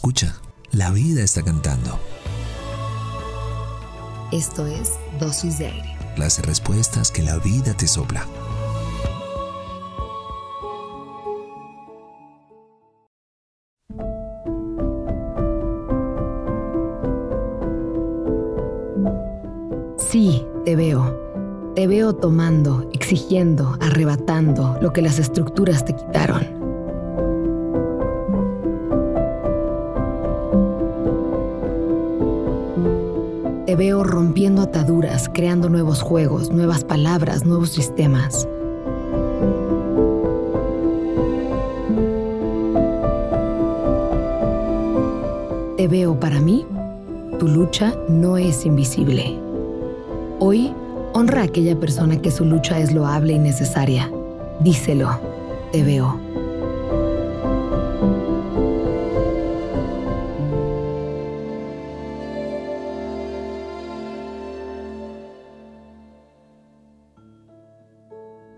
[0.00, 0.34] Escucha,
[0.72, 2.00] la vida está cantando.
[4.32, 5.94] Esto es Dosis de Aire.
[6.16, 8.26] Las respuestas que la vida te sopla.
[19.98, 21.74] Sí, te veo.
[21.74, 26.59] Te veo tomando, exigiendo, arrebatando lo que las estructuras te quitaron.
[33.70, 38.48] Te veo rompiendo ataduras, creando nuevos juegos, nuevas palabras, nuevos sistemas.
[45.76, 46.66] Te veo para mí,
[47.38, 49.38] tu lucha no es invisible.
[50.40, 50.74] Hoy,
[51.12, 54.10] honra a aquella persona que su lucha es loable y necesaria.
[54.58, 55.10] Díselo,
[55.70, 56.18] te veo.